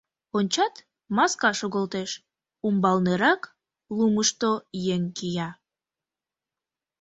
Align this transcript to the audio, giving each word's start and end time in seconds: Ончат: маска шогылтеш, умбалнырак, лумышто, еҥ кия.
Ончат: 0.37 0.75
маска 1.15 1.51
шогылтеш, 1.59 2.11
умбалнырак, 2.65 3.41
лумышто, 3.97 4.51
еҥ 4.93 5.03
кия. 5.17 5.49